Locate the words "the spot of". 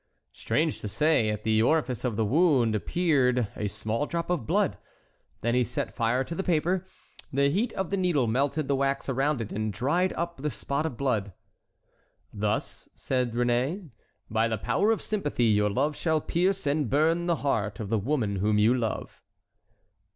10.37-10.97